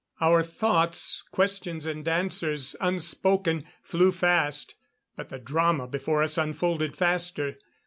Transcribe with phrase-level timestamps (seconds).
[0.19, 4.73] Our thoughts, questions and answers unspoken, flew fast;
[5.15, 7.59] but the drama before us unfolded faster.